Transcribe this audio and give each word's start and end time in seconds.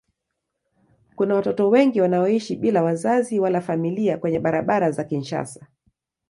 Kuna 1.15 1.35
watoto 1.35 1.69
wengi 1.69 2.01
wanaoishi 2.01 2.55
bila 2.55 2.83
wazazi 2.83 3.39
wala 3.39 3.61
familia 3.61 4.17
kwenye 4.17 4.39
barabara 4.39 4.91
za 4.91 5.03
Kinshasa. 5.03 5.67